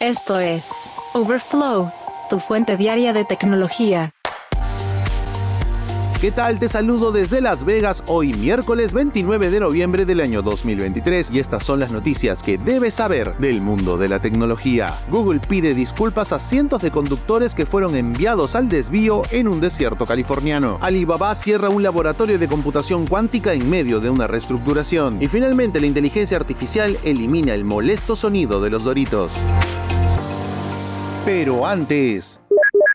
Esto 0.00 0.40
es 0.40 0.88
Overflow, 1.12 1.92
tu 2.30 2.38
fuente 2.38 2.78
diaria 2.78 3.12
de 3.12 3.26
tecnología. 3.26 4.14
¿Qué 6.22 6.30
tal? 6.30 6.58
Te 6.58 6.70
saludo 6.70 7.12
desde 7.12 7.42
Las 7.42 7.66
Vegas 7.66 8.02
hoy 8.06 8.32
miércoles 8.32 8.94
29 8.94 9.50
de 9.50 9.60
noviembre 9.60 10.06
del 10.06 10.20
año 10.20 10.40
2023 10.40 11.30
y 11.30 11.38
estas 11.38 11.64
son 11.64 11.80
las 11.80 11.92
noticias 11.92 12.42
que 12.42 12.56
debes 12.56 12.94
saber 12.94 13.36
del 13.36 13.60
mundo 13.60 13.98
de 13.98 14.08
la 14.08 14.20
tecnología. 14.20 14.98
Google 15.10 15.40
pide 15.40 15.74
disculpas 15.74 16.32
a 16.32 16.38
cientos 16.38 16.80
de 16.80 16.90
conductores 16.90 17.54
que 17.54 17.66
fueron 17.66 17.94
enviados 17.94 18.54
al 18.54 18.70
desvío 18.70 19.22
en 19.30 19.48
un 19.48 19.60
desierto 19.60 20.06
californiano. 20.06 20.78
Alibaba 20.80 21.34
cierra 21.34 21.68
un 21.68 21.82
laboratorio 21.82 22.38
de 22.38 22.48
computación 22.48 23.06
cuántica 23.06 23.52
en 23.52 23.68
medio 23.68 24.00
de 24.00 24.08
una 24.08 24.26
reestructuración. 24.26 25.20
Y 25.22 25.28
finalmente 25.28 25.78
la 25.78 25.88
inteligencia 25.88 26.38
artificial 26.38 26.98
elimina 27.04 27.52
el 27.52 27.64
molesto 27.64 28.16
sonido 28.16 28.62
de 28.62 28.70
los 28.70 28.84
doritos. 28.84 29.32
Pero 31.24 31.66
antes 31.66 32.39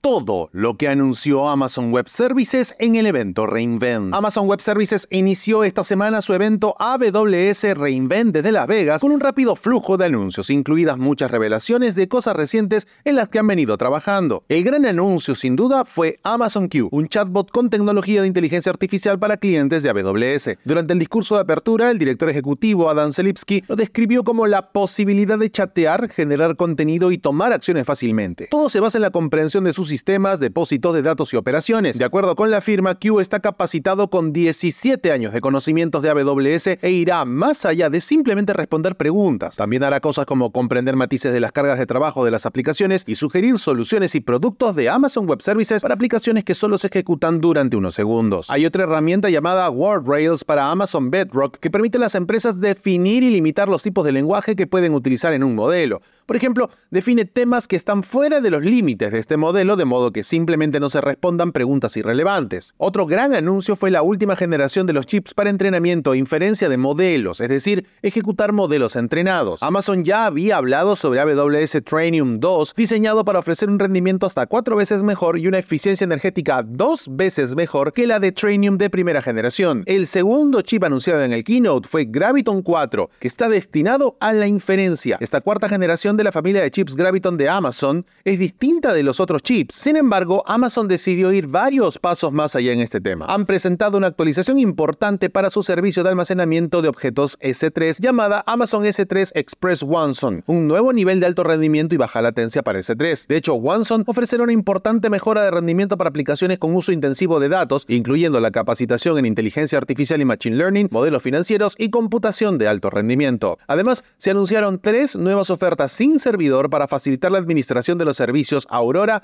todo 0.05 0.51
lo 0.51 0.77
que 0.77 0.87
anunció 0.87 1.49
Amazon 1.49 1.91
Web 1.91 2.07
Services 2.09 2.75
en 2.77 2.93
el 2.93 3.07
evento 3.07 3.47
Reinvent. 3.47 4.13
Amazon 4.13 4.47
Web 4.47 4.61
Services 4.61 5.07
inició 5.09 5.63
esta 5.63 5.83
semana 5.83 6.21
su 6.21 6.31
evento 6.35 6.75
AWS 6.77 7.75
Reinvent 7.75 8.31
desde 8.31 8.51
Las 8.51 8.67
Vegas 8.67 9.01
con 9.01 9.11
un 9.11 9.19
rápido 9.19 9.55
flujo 9.55 9.97
de 9.97 10.05
anuncios, 10.05 10.51
incluidas 10.51 10.99
muchas 10.99 11.31
revelaciones 11.31 11.95
de 11.95 12.07
cosas 12.07 12.35
recientes 12.35 12.87
en 13.03 13.15
las 13.15 13.29
que 13.29 13.39
han 13.39 13.47
venido 13.47 13.77
trabajando. 13.77 14.43
El 14.47 14.63
gran 14.63 14.85
anuncio 14.85 15.33
sin 15.33 15.55
duda 15.55 15.85
fue 15.85 16.19
Amazon 16.21 16.67
Q, 16.67 16.89
un 16.91 17.07
chatbot 17.07 17.49
con 17.49 17.71
tecnología 17.71 18.21
de 18.21 18.27
inteligencia 18.27 18.69
artificial 18.69 19.17
para 19.17 19.37
clientes 19.37 19.81
de 19.81 19.89
AWS. 19.89 20.59
Durante 20.65 20.93
el 20.93 20.99
discurso 20.99 21.33
de 21.33 21.41
apertura, 21.41 21.89
el 21.89 21.97
director 21.97 22.29
ejecutivo 22.29 22.91
Adam 22.91 23.11
Selipsky 23.11 23.63
lo 23.67 23.75
describió 23.75 24.23
como 24.23 24.45
la 24.45 24.69
posibilidad 24.71 25.39
de 25.39 25.49
chatear, 25.49 26.09
generar 26.09 26.55
contenido 26.55 27.11
y 27.11 27.17
tomar 27.17 27.53
acciones 27.53 27.85
fácilmente. 27.85 28.49
Todo 28.51 28.69
se 28.69 28.79
basa 28.79 28.99
en 28.99 29.01
la 29.01 29.09
comprensión 29.09 29.63
de 29.63 29.73
sus 29.73 29.94
sistemas, 29.95 30.41
depósitos 30.41 30.93
de 30.93 31.01
datos 31.01 31.33
y 31.33 31.37
operaciones. 31.37 31.97
De 31.97 32.03
acuerdo 32.03 32.35
con 32.35 32.51
la 32.51 32.59
firma, 32.59 32.95
Q 32.95 33.21
está 33.21 33.39
capacitado 33.39 34.09
con 34.09 34.33
17 34.33 35.09
años 35.13 35.31
de 35.31 35.39
conocimientos 35.39 36.01
de 36.01 36.09
AWS 36.09 36.67
e 36.81 36.91
irá 36.91 37.23
más 37.23 37.63
allá 37.63 37.89
de 37.89 38.01
simplemente 38.01 38.51
responder 38.51 38.97
preguntas. 38.97 39.55
También 39.55 39.85
hará 39.85 40.01
cosas 40.01 40.25
como 40.25 40.51
comprender 40.51 40.97
matices 40.97 41.31
de 41.31 41.39
las 41.39 41.53
cargas 41.53 41.79
de 41.79 41.85
trabajo 41.85 42.25
de 42.25 42.31
las 42.31 42.45
aplicaciones 42.45 43.05
y 43.07 43.15
sugerir 43.15 43.57
soluciones 43.57 44.15
y 44.15 44.19
productos 44.19 44.75
de 44.75 44.89
Amazon 44.89 45.27
Web 45.27 45.41
Services 45.41 45.81
para 45.81 45.93
aplicaciones 45.93 46.43
que 46.43 46.55
solo 46.55 46.77
se 46.77 46.87
ejecutan 46.87 47.39
durante 47.39 47.77
unos 47.77 47.95
segundos. 47.95 48.49
Hay 48.49 48.65
otra 48.65 48.83
herramienta 48.83 49.29
llamada 49.29 49.69
WordRails 49.69 50.43
para 50.43 50.71
Amazon 50.71 51.09
Bedrock 51.09 51.57
que 51.59 51.71
permite 51.71 51.99
a 51.99 52.01
las 52.01 52.15
empresas 52.15 52.59
definir 52.59 53.23
y 53.23 53.29
limitar 53.29 53.69
los 53.69 53.81
tipos 53.81 54.03
de 54.03 54.11
lenguaje 54.11 54.57
que 54.57 54.67
pueden 54.67 54.93
utilizar 54.93 55.31
en 55.31 55.45
un 55.45 55.55
modelo. 55.55 56.01
Por 56.25 56.35
ejemplo, 56.35 56.69
define 56.91 57.23
temas 57.23 57.69
que 57.69 57.77
están 57.77 58.03
fuera 58.03 58.41
de 58.41 58.49
los 58.49 58.61
límites 58.61 59.13
de 59.13 59.19
este 59.19 59.37
modelo 59.37 59.75
de 59.75 59.84
modo 59.85 60.11
que 60.11 60.23
simplemente 60.23 60.79
no 60.79 60.89
se 60.89 61.01
respondan 61.01 61.51
preguntas 61.51 61.95
irrelevantes. 61.97 62.73
Otro 62.77 63.05
gran 63.05 63.33
anuncio 63.33 63.75
fue 63.75 63.91
la 63.91 64.01
última 64.01 64.35
generación 64.35 64.87
de 64.87 64.93
los 64.93 65.05
chips 65.05 65.33
para 65.33 65.49
entrenamiento 65.49 66.13
e 66.13 66.17
inferencia 66.17 66.69
de 66.69 66.77
modelos, 66.77 67.41
es 67.41 67.49
decir, 67.49 67.87
ejecutar 68.01 68.51
modelos 68.51 68.95
entrenados. 68.95 69.63
Amazon 69.63 70.03
ya 70.03 70.25
había 70.25 70.57
hablado 70.57 70.95
sobre 70.95 71.19
AWS 71.19 71.83
Trainium 71.83 72.39
2, 72.39 72.73
diseñado 72.75 73.23
para 73.25 73.39
ofrecer 73.39 73.69
un 73.69 73.79
rendimiento 73.79 74.25
hasta 74.25 74.47
cuatro 74.47 74.75
veces 74.75 75.03
mejor 75.03 75.39
y 75.39 75.47
una 75.47 75.59
eficiencia 75.59 76.03
energética 76.03 76.63
dos 76.63 77.07
veces 77.09 77.55
mejor 77.55 77.93
que 77.93 78.07
la 78.07 78.19
de 78.19 78.31
Trainium 78.31 78.77
de 78.77 78.89
primera 78.89 79.21
generación. 79.21 79.83
El 79.85 80.07
segundo 80.07 80.61
chip 80.61 80.83
anunciado 80.83 81.23
en 81.23 81.33
el 81.33 81.43
keynote 81.43 81.87
fue 81.87 82.05
Graviton 82.05 82.61
4, 82.61 83.09
que 83.19 83.27
está 83.27 83.49
destinado 83.49 84.17
a 84.19 84.33
la 84.33 84.47
inferencia. 84.47 85.17
Esta 85.19 85.41
cuarta 85.41 85.69
generación 85.69 86.17
de 86.17 86.23
la 86.23 86.31
familia 86.31 86.61
de 86.61 86.71
chips 86.71 86.95
Graviton 86.95 87.37
de 87.37 87.49
Amazon 87.49 88.05
es 88.23 88.39
distinta 88.39 88.93
de 88.93 89.03
los 89.03 89.19
otros 89.19 89.41
chips. 89.41 89.64
Sin 89.71 89.97
embargo, 89.97 90.43
Amazon 90.45 90.87
decidió 90.87 91.31
ir 91.31 91.47
varios 91.47 91.99
pasos 91.99 92.31
más 92.31 92.55
allá 92.55 92.71
en 92.71 92.79
este 92.79 93.01
tema. 93.01 93.25
Han 93.27 93.45
presentado 93.45 93.97
una 93.97 94.07
actualización 94.07 94.59
importante 94.59 95.29
para 95.29 95.49
su 95.49 95.63
servicio 95.63 96.03
de 96.03 96.09
almacenamiento 96.09 96.81
de 96.81 96.89
objetos 96.89 97.37
S3 97.39 97.99
llamada 97.99 98.43
Amazon 98.47 98.83
S3 98.83 99.31
Express 99.35 99.83
OneSon, 99.83 100.43
un 100.47 100.67
nuevo 100.67 100.93
nivel 100.93 101.19
de 101.19 101.25
alto 101.25 101.43
rendimiento 101.43 101.95
y 101.95 101.97
baja 101.97 102.21
latencia 102.21 102.63
para 102.63 102.79
S3. 102.79 103.27
De 103.27 103.37
hecho, 103.37 103.53
OneSon 103.53 104.03
ofrecerá 104.07 104.43
una 104.43 104.53
importante 104.53 105.09
mejora 105.09 105.43
de 105.43 105.51
rendimiento 105.51 105.97
para 105.97 106.09
aplicaciones 106.09 106.57
con 106.57 106.75
uso 106.75 106.91
intensivo 106.91 107.39
de 107.39 107.49
datos, 107.49 107.85
incluyendo 107.87 108.39
la 108.39 108.51
capacitación 108.51 109.17
en 109.17 109.25
inteligencia 109.25 109.77
artificial 109.77 110.21
y 110.21 110.25
machine 110.25 110.55
learning, 110.55 110.89
modelos 110.91 111.23
financieros 111.23 111.75
y 111.77 111.89
computación 111.89 112.57
de 112.57 112.67
alto 112.67 112.89
rendimiento. 112.89 113.57
Además, 113.67 114.03
se 114.17 114.31
anunciaron 114.31 114.79
tres 114.79 115.15
nuevas 115.15 115.49
ofertas 115.49 115.91
sin 115.91 116.19
servidor 116.19 116.69
para 116.69 116.87
facilitar 116.87 117.31
la 117.31 117.37
administración 117.37 117.97
de 117.97 118.05
los 118.05 118.17
servicios 118.17 118.67
Aurora, 118.69 119.19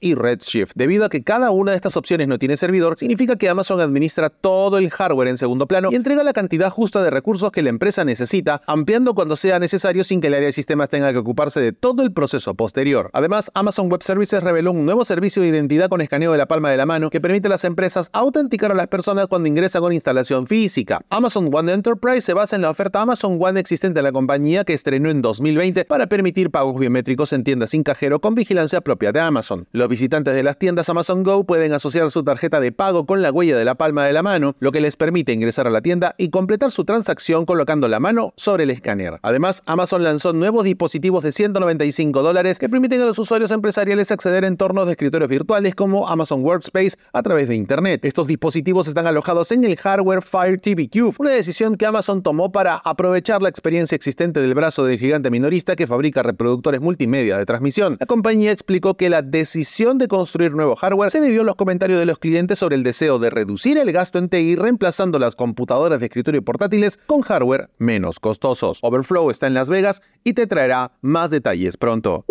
Y 0.00 0.14
Redshift. 0.14 0.72
Debido 0.74 1.04
a 1.04 1.08
que 1.08 1.22
cada 1.22 1.50
una 1.50 1.72
de 1.72 1.76
estas 1.76 1.96
opciones 1.96 2.28
no 2.28 2.38
tiene 2.38 2.56
servidor, 2.56 2.96
significa 2.96 3.36
que 3.36 3.48
Amazon 3.48 3.80
administra 3.80 4.30
todo 4.30 4.78
el 4.78 4.90
hardware 4.90 5.28
en 5.28 5.38
segundo 5.38 5.66
plano 5.66 5.90
y 5.92 5.94
entrega 5.94 6.22
la 6.22 6.32
cantidad 6.32 6.70
justa 6.70 7.02
de 7.02 7.10
recursos 7.10 7.52
que 7.52 7.62
la 7.62 7.70
empresa 7.70 8.04
necesita, 8.04 8.62
ampliando 8.66 9.14
cuando 9.14 9.36
sea 9.36 9.58
necesario 9.58 10.04
sin 10.04 10.20
que 10.20 10.28
el 10.28 10.34
área 10.34 10.46
de 10.46 10.52
sistemas 10.52 10.88
tenga 10.88 11.12
que 11.12 11.18
ocuparse 11.18 11.60
de 11.60 11.72
todo 11.72 12.02
el 12.02 12.12
proceso 12.12 12.54
posterior. 12.54 13.10
Además, 13.12 13.50
Amazon 13.54 13.90
Web 13.90 14.02
Services 14.02 14.42
reveló 14.42 14.72
un 14.72 14.84
nuevo 14.84 15.04
servicio 15.04 15.42
de 15.42 15.48
identidad 15.48 15.88
con 15.88 16.00
escaneo 16.00 16.32
de 16.32 16.38
la 16.38 16.46
palma 16.46 16.70
de 16.70 16.76
la 16.76 16.86
mano 16.86 17.10
que 17.10 17.20
permite 17.20 17.48
a 17.48 17.50
las 17.50 17.64
empresas 17.64 18.08
autenticar 18.12 18.72
a 18.72 18.74
las 18.74 18.86
personas 18.86 19.26
cuando 19.26 19.48
ingresan 19.48 19.82
con 19.82 19.92
instalación 19.92 20.46
física. 20.46 21.00
Amazon 21.10 21.50
One 21.52 21.72
Enterprise 21.72 22.22
se 22.22 22.34
basa 22.34 22.56
en 22.56 22.62
la 22.62 22.70
oferta 22.70 23.00
Amazon 23.00 23.38
One 23.40 23.60
existente 23.60 23.98
de 23.98 24.02
la 24.02 24.12
compañía 24.12 24.64
que 24.64 24.74
estrenó 24.74 25.10
en 25.10 25.22
2020 25.22 25.84
para 25.84 26.06
permitir 26.06 26.50
pagos 26.50 26.78
biométricos 26.78 27.32
en 27.32 27.44
tiendas 27.44 27.70
sin 27.70 27.82
cajero 27.82 28.20
con 28.20 28.34
vigilancia 28.34 28.80
propia 28.80 29.12
de 29.12 29.20
Amazon. 29.20 29.49
Los 29.72 29.88
visitantes 29.88 30.34
de 30.34 30.42
las 30.42 30.58
tiendas 30.58 30.88
Amazon 30.88 31.22
Go 31.22 31.44
pueden 31.44 31.72
asociar 31.72 32.10
su 32.10 32.22
tarjeta 32.22 32.60
de 32.60 32.72
pago 32.72 33.06
con 33.06 33.22
la 33.22 33.32
huella 33.32 33.56
de 33.56 33.64
la 33.64 33.74
palma 33.74 34.04
de 34.04 34.12
la 34.12 34.22
mano, 34.22 34.54
lo 34.60 34.72
que 34.72 34.80
les 34.80 34.96
permite 34.96 35.32
ingresar 35.32 35.66
a 35.66 35.70
la 35.70 35.80
tienda 35.80 36.14
y 36.18 36.30
completar 36.30 36.70
su 36.70 36.84
transacción 36.84 37.46
colocando 37.46 37.88
la 37.88 38.00
mano 38.00 38.32
sobre 38.36 38.64
el 38.64 38.70
escáner. 38.70 39.18
Además, 39.22 39.62
Amazon 39.66 40.04
lanzó 40.04 40.32
nuevos 40.32 40.64
dispositivos 40.64 41.24
de 41.24 41.32
195 41.32 42.22
dólares 42.22 42.58
que 42.58 42.68
permiten 42.68 43.00
a 43.00 43.04
los 43.04 43.18
usuarios 43.18 43.50
empresariales 43.50 44.10
acceder 44.10 44.44
a 44.44 44.48
entornos 44.48 44.86
de 44.86 44.92
escritorios 44.92 45.28
virtuales 45.28 45.74
como 45.74 46.08
Amazon 46.08 46.44
Workspace 46.44 46.96
a 47.12 47.22
través 47.22 47.48
de 47.48 47.54
Internet. 47.54 48.04
Estos 48.04 48.26
dispositivos 48.26 48.86
están 48.88 49.06
alojados 49.06 49.50
en 49.52 49.64
el 49.64 49.76
hardware 49.76 50.22
Fire 50.22 50.60
TV 50.60 50.88
Cube, 50.88 51.14
una 51.18 51.30
decisión 51.30 51.76
que 51.76 51.86
Amazon 51.86 52.22
tomó 52.22 52.52
para 52.52 52.76
aprovechar 52.76 53.42
la 53.42 53.48
experiencia 53.48 53.96
existente 53.96 54.40
del 54.40 54.54
brazo 54.54 54.84
del 54.84 54.98
gigante 54.98 55.30
minorista 55.30 55.76
que 55.76 55.86
fabrica 55.86 56.22
reproductores 56.22 56.80
multimedia 56.80 57.38
de 57.38 57.46
transmisión. 57.46 57.96
La 57.98 58.06
compañía 58.06 58.52
explicó 58.52 58.96
que 58.96 59.10
la 59.10 59.22
decisión 59.40 59.96
de 59.96 60.06
construir 60.06 60.52
nuevo 60.52 60.76
hardware 60.76 61.10
se 61.10 61.20
debió 61.20 61.40
a 61.40 61.44
los 61.44 61.56
comentarios 61.56 61.98
de 61.98 62.04
los 62.04 62.18
clientes 62.18 62.58
sobre 62.58 62.76
el 62.76 62.82
deseo 62.82 63.18
de 63.18 63.30
reducir 63.30 63.78
el 63.78 63.90
gasto 63.90 64.18
en 64.18 64.28
TI 64.28 64.54
reemplazando 64.54 65.18
las 65.18 65.34
computadoras 65.34 65.98
de 65.98 66.06
escritorio 66.06 66.42
portátiles 66.42 66.98
con 67.06 67.22
hardware 67.22 67.70
menos 67.78 68.20
costosos. 68.20 68.78
Overflow 68.82 69.30
está 69.30 69.46
en 69.46 69.54
Las 69.54 69.70
Vegas 69.70 70.02
y 70.24 70.34
te 70.34 70.46
traerá 70.46 70.92
más 71.00 71.30
detalles 71.30 71.78
pronto. 71.78 72.26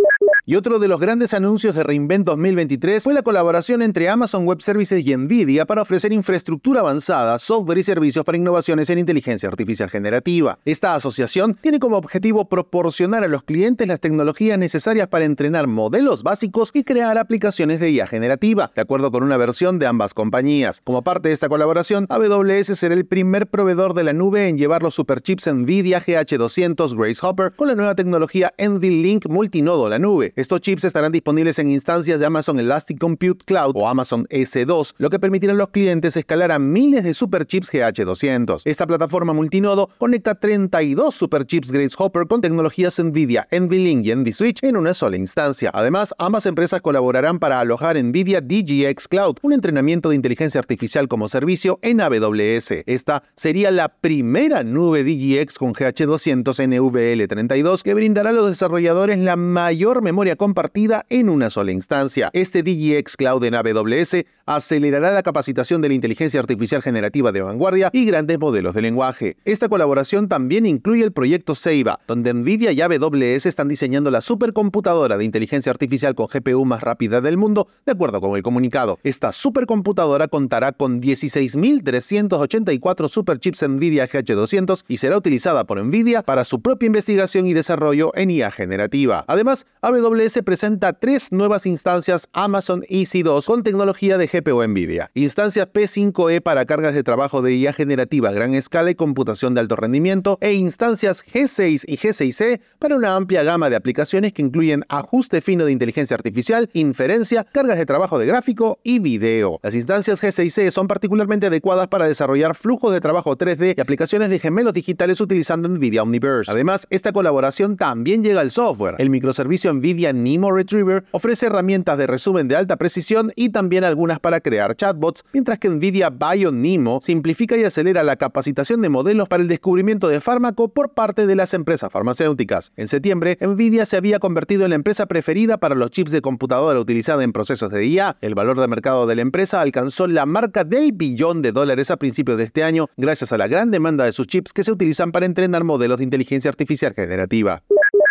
Y 0.50 0.56
otro 0.56 0.80
de 0.80 0.88
los 0.88 1.00
grandes 1.00 1.36
anuncios 1.36 1.76
de 1.76 1.84
Reinvent 1.84 2.26
2023 2.26 3.04
fue 3.04 3.14
la 3.14 3.22
colaboración 3.22 3.84
entre 3.84 4.10
Amazon 4.10 4.48
Web 4.48 4.64
Services 4.64 5.06
y 5.06 5.16
Nvidia 5.16 5.68
para 5.68 5.84
ofrecer 5.84 6.12
infraestructura 6.12 6.80
avanzada, 6.80 7.38
software 7.38 7.78
y 7.78 7.84
servicios 7.84 8.26
para 8.26 8.40
innovaciones 8.40 8.90
en 8.90 8.98
inteligencia 8.98 9.48
artificial 9.48 9.92
generativa. 9.92 10.58
Esta 10.66 10.96
asociación 10.96 11.56
tiene 11.62 11.78
como 11.78 11.98
objetivo 11.98 12.50
proporcionar 12.50 13.24
a 13.24 13.28
los 13.28 13.44
clientes 13.44 13.88
las 13.88 14.00
tecnologías 14.00 14.58
necesarias 14.58 15.08
para 15.08 15.26
entrenar 15.26 15.68
modelos 15.68 16.24
básicos 16.24 16.72
y 16.74 16.84
crear 16.84 17.20
aplicaciones 17.20 17.80
de 17.80 17.92
IA 17.92 18.08
generativa, 18.08 18.72
de 18.74 18.82
acuerdo 18.82 19.12
con 19.12 19.22
una 19.22 19.38
versión 19.38 19.78
de 19.78 19.86
ambas 19.86 20.16
compañías. 20.16 20.82
Como 20.84 21.04
parte 21.04 21.28
de 21.28 21.36
esta 21.36 21.48
colaboración, 21.48 22.08
AWS 22.10 22.76
será 22.76 22.96
el 22.96 23.06
primer 23.06 23.46
proveedor 23.46 23.94
de 23.94 24.04
la 24.04 24.14
nube 24.14 24.48
en 24.48 24.58
llevar 24.58 24.82
los 24.82 24.96
superchips 24.96 25.46
Nvidia 25.46 26.04
GH200 26.04 26.98
Grace 26.98 27.20
Hopper 27.22 27.52
con 27.56 27.68
la 27.68 27.76
nueva 27.76 27.94
tecnología 27.94 28.52
NVLink 28.58 29.28
multinodo 29.28 29.88
la 29.90 30.00
nube. 30.00 30.34
Estos 30.40 30.62
chips 30.62 30.86
estarán 30.86 31.12
disponibles 31.12 31.60
en 31.60 31.68
instancias 31.68 32.18
de 32.18 32.26
Amazon 32.26 32.62
Elastic 32.62 32.98
Compute 32.98 33.44
Cloud 33.44 33.74
o 33.76 33.90
Amazon 33.90 34.26
S2, 34.30 34.94
lo 34.98 35.10
que 35.10 35.20
permitirá 35.20 35.52
a 35.52 35.56
los 35.58 35.68
clientes 35.68 36.16
escalar 36.16 36.54
a 36.54 36.60
miles 36.60 37.04
de 37.04 37.14
superchips 37.14 37.70
GH200. 37.70 38.62
Esta 38.64 38.88
plataforma 38.88 39.34
multinodo 39.34 39.90
conecta 39.98 40.36
32 40.36 41.14
superchips 41.14 41.74
Grace 41.74 41.94
Hopper 41.98 42.26
con 42.26 42.40
tecnologías 42.40 42.98
NVIDIA, 43.04 43.50
NVLink 43.52 44.06
y 44.06 44.16
NVSwitch 44.16 44.64
en 44.64 44.78
una 44.78 44.94
sola 44.94 45.18
instancia. 45.18 45.72
Además, 45.74 46.16
ambas 46.18 46.46
empresas 46.46 46.80
colaborarán 46.80 47.40
para 47.40 47.60
alojar 47.60 48.02
NVIDIA 48.02 48.40
DGX 48.40 49.10
Cloud, 49.10 49.40
un 49.42 49.52
entrenamiento 49.52 50.08
de 50.08 50.16
inteligencia 50.16 50.60
artificial 50.60 51.10
como 51.10 51.28
servicio 51.28 51.80
en 51.82 52.00
AWS. 52.00 52.86
Esta 52.86 53.24
sería 53.36 53.72
la 53.72 53.90
primera 53.90 54.64
nube 54.64 55.04
DGX 55.04 55.58
con 55.58 55.74
GH200 55.74 56.46
NVL32 56.46 57.82
que 57.82 57.94
brindará 57.94 58.30
a 58.30 58.34
los 58.34 58.48
desarrolladores 58.48 59.18
la 59.20 59.36
mayor 59.36 60.02
memoria 60.02 60.29
compartida 60.36 61.06
en 61.10 61.30
una 61.30 61.50
sola 61.50 61.72
instancia. 61.72 62.30
Este 62.34 62.64
DGX 62.64 63.18
Cloud 63.18 63.44
en 63.44 63.56
AWS 63.56 64.26
acelerará 64.46 65.12
la 65.12 65.24
capacitación 65.24 65.82
de 65.82 65.90
la 65.90 65.94
inteligencia 65.94 66.40
artificial 66.40 66.82
generativa 66.82 67.32
de 67.32 67.42
vanguardia 67.42 67.90
y 67.94 68.06
grandes 68.06 68.40
modelos 68.40 68.74
de 68.74 68.82
lenguaje. 68.82 69.38
Esta 69.46 69.70
colaboración 69.70 70.28
también 70.28 70.66
incluye 70.66 71.04
el 71.04 71.12
proyecto 71.12 71.56
Ceiba, 71.56 72.00
donde 72.08 72.34
Nvidia 72.34 72.72
y 72.72 72.82
AWS 72.82 73.46
están 73.46 73.68
diseñando 73.68 74.12
la 74.12 74.22
supercomputadora 74.22 75.18
de 75.18 75.26
inteligencia 75.26 75.72
artificial 75.72 76.16
con 76.16 76.28
GPU 76.28 76.66
más 76.66 76.82
rápida 76.82 77.22
del 77.22 77.38
mundo, 77.38 77.68
de 77.86 77.92
acuerdo 77.92 78.22
con 78.22 78.36
el 78.36 78.44
comunicado. 78.44 79.00
Esta 79.04 79.32
supercomputadora 79.32 80.28
contará 80.28 80.72
con 80.72 81.02
16.384 81.02 83.08
superchips 83.08 83.68
Nvidia 83.68 84.08
GH200 84.08 84.84
y 84.88 84.98
será 84.98 85.18
utilizada 85.18 85.66
por 85.66 85.84
Nvidia 85.84 86.24
para 86.24 86.44
su 86.44 86.62
propia 86.62 86.88
investigación 86.88 87.46
y 87.46 87.54
desarrollo 87.54 88.12
en 88.16 88.32
IA 88.32 88.52
generativa. 88.52 89.26
Además, 89.28 89.66
AWS 89.82 90.00
presenta 90.44 90.94
tres 90.94 91.32
nuevas 91.32 91.68
instancias 91.68 92.30
Amazon 92.34 92.82
EC2 92.90 93.46
con 93.46 93.62
tecnología 93.62 94.18
de 94.18 94.26
GPU 94.26 94.64
Nvidia. 94.68 95.12
Instancias 95.14 95.68
P5E 95.72 96.42
para 96.42 96.66
cargas 96.66 96.96
de 96.96 97.04
trabajo 97.04 97.44
de 97.44 97.54
IA 97.54 97.74
generativa 97.74 98.32
gran 98.32 98.56
escala 98.56 98.90
y 98.90 98.96
computación 98.96 99.54
de 99.54 99.62
alto 99.62 99.76
rendimiento 99.76 100.40
e 100.42 100.54
instancias 100.54 101.24
G6 101.24 101.84
y 101.88 101.98
G6E 101.98 102.60
para 102.80 102.96
una 102.96 103.16
amplia 103.16 103.44
gama 103.44 103.70
de 103.70 103.76
aplicaciones 103.76 104.34
que 104.34 104.42
incluyen 104.42 104.84
ajuste 104.90 105.42
fino 105.42 105.66
de 105.66 105.74
inteligencia 105.74 106.16
artificial, 106.16 106.70
inferencia, 106.74 107.44
cargas 107.44 107.78
de 107.78 107.86
trabajo 107.86 108.18
de 108.18 108.26
gráfico 108.26 108.80
y 108.84 108.98
video. 108.98 109.60
Las 109.62 109.76
instancias 109.76 110.24
G6E 110.24 110.72
son 110.72 110.88
particularmente 110.88 111.48
adecuadas 111.48 111.88
para 111.88 112.08
desarrollar 112.08 112.56
flujos 112.56 112.92
de 112.94 113.00
trabajo 113.00 113.38
3D 113.38 113.76
y 113.78 113.82
aplicaciones 113.82 114.30
de 114.30 114.40
gemelos 114.40 114.74
digitales 114.74 115.22
utilizando 115.22 115.70
NVIDIA 115.70 116.02
Omniverse. 116.02 116.52
Además, 116.52 116.88
esta 116.90 117.12
colaboración 117.12 117.78
también 117.78 118.24
llega 118.24 118.42
al 118.42 118.50
software. 118.50 118.96
El 118.98 119.12
microservicio 119.12 119.72
NVIDIA 119.72 119.99
Nemo 120.00 120.52
Retriever 120.52 121.04
ofrece 121.12 121.48
herramientas 121.48 121.98
de 121.98 122.08
resumen 122.08 122.48
de 122.48 122.56
alta 122.56 122.78
precisión 122.78 123.32
y 123.36 123.50
también 123.50 123.84
algunas 123.84 124.20
para 124.20 124.40
crear 124.40 124.76
chatbots, 124.76 125.24
mientras 125.34 125.60
que 125.60 125.70
NVIDIA 125.70 126.10
BioNemo 126.10 127.00
simplifica 127.02 127.58
y 127.58 127.64
acelera 127.64 128.04
la 128.04 128.16
capacitación 128.16 128.82
de 128.82 128.90
modelos 128.90 129.28
para 129.28 129.44
el 129.44 129.50
descubrimiento 129.50 130.08
de 130.08 130.22
fármaco 130.22 130.70
por 130.70 130.94
parte 130.94 131.28
de 131.28 131.36
las 131.36 131.54
empresas 131.54 131.92
farmacéuticas. 131.92 132.72
En 132.78 132.88
septiembre, 132.88 133.38
NVIDIA 133.42 133.86
se 133.86 133.98
había 133.98 134.20
convertido 134.20 134.64
en 134.64 134.70
la 134.70 134.76
empresa 134.76 135.06
preferida 135.06 135.58
para 135.58 135.76
los 135.76 135.92
chips 135.92 136.12
de 136.12 136.22
computadora 136.22 136.80
utilizada 136.80 137.24
en 137.24 137.34
procesos 137.34 137.72
de 137.72 137.86
IA. 137.86 138.18
El 138.22 138.36
valor 138.36 138.60
de 138.60 138.68
mercado 138.68 139.06
de 139.06 139.16
la 139.16 139.22
empresa 139.22 139.62
alcanzó 139.62 140.08
la 140.08 140.26
marca 140.26 140.64
del 140.64 140.94
billón 140.94 141.42
de 141.42 141.52
dólares 141.52 141.92
a 141.92 141.98
principios 141.98 142.38
de 142.38 142.46
este 142.46 142.64
año 142.64 142.88
gracias 142.98 143.34
a 143.34 143.38
la 143.38 143.48
gran 143.48 143.72
demanda 143.72 144.06
de 144.06 144.12
sus 144.12 144.28
chips 144.28 144.54
que 144.54 144.64
se 144.64 144.72
utilizan 144.72 145.12
para 145.12 145.26
entrenar 145.26 145.64
modelos 145.64 145.98
de 145.98 146.04
inteligencia 146.04 146.50
artificial 146.50 146.94
generativa 146.94 147.64